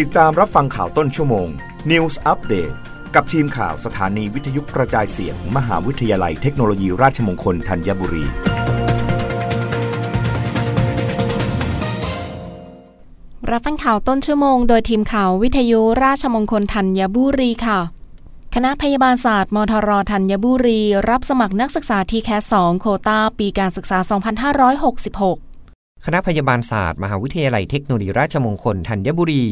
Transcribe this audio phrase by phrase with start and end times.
[0.00, 1.48] ติดตามรับฟังข่าวต้นชั่วโมง
[1.90, 2.74] News Update
[3.14, 8.24] กับทีมข่าวสถานีวิทยุกระจายเสียงมมหาวิทยาลัยเทคโนโลยีราชมงคลธัญบุรี
[13.50, 17.78] รับฟังข่าวต้นชั่วโมง โดยทีมข่าววิทยุราชมงคลธัญบุรีค่ะ
[18.54, 20.80] คณะพยาบาลศาสตร์มทรธัญบุรี
[21.10, 25.51] รับสมัครนักศึกษาทีแคส2โคตาปีการศึกษา 2566
[26.06, 29.44] คณะพยาบาลศาสตร์ มหาวิทยาลัยเทคโนโลยีราชมงคลธัญบุรี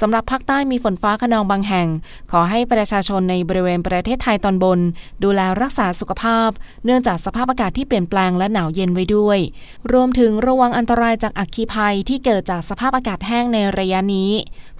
[0.00, 1.88] สำหรับภาคใต้มีฝนฟ้าขนองบางแห่ง
[2.30, 4.80] ขอให้ประชาชนในบริเวณประเทศไทยตอนบน
[5.22, 6.50] ดูแลรักษาสุขภาพ
[6.84, 9.38] เนื่องจากสภาพอากาศที่เปลี่ยนแปลงและหนาวเย็นไว้ด้วย
[9.92, 14.30] รวมถึงระวังอันตรายจากอัคคีภัยที่เกิดจากสภาพอากาศแห้งในระยะนี้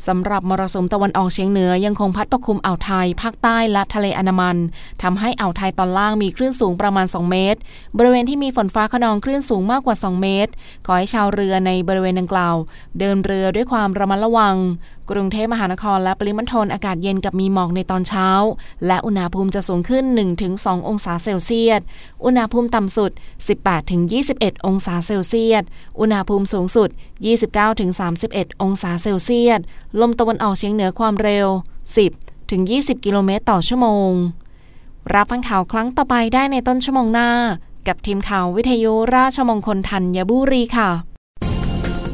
[0.07, 4.57] สำหรับมรสุมตะวันออกเฉียงเหนือยังคงพัดปกคลุมอ่าวไทย ภาคใต้และทะเลอันามัน
[5.03, 7.59] ทำให้อ่าวไทยตอนล่างมีคลื่นสูงประมาณ 2 เมตร
[7.99, 10.53] บริเวณที่มีฝนฟ้าขนองคลื่นสูงมากกว่า 2 เมตร
[10.87, 12.57] ขอให้ชาวเรือในบริเวณดังกล่าว
[12.99, 14.57] เดินเรือด้วยความระมัดระวัง
[15.11, 18.29] กรุงเทพมหานครและปริมณฑลอากาศเย็นกับมีหมอกในตอนเช้า
[18.87, 20.05] และอุณหภูมิจะสูงขึ้น
[20.47, 21.81] 1-2 องศาเซลเซียส
[22.25, 23.11] อุณหภูมิต่ำสุด
[23.89, 25.63] 18-21 องศาเซลเซียส
[26.01, 26.89] อุณหภูมิสูงสุด
[27.75, 29.61] 29-31 องศาเซลเซียส
[30.01, 31.47] ลมตะวันออกเฉียงเหนือความเร็ว
[32.27, 34.11] 10-20 กิโลเมตรต่อชั่วโมง
[35.15, 37.31] รับฟังข่าวครั้งต่อไปได้ในต้นชั่วโมงหน้า
[37.87, 40.91] กับทีมข่าววิทยุราชมงคลธัญบุรีค่ะ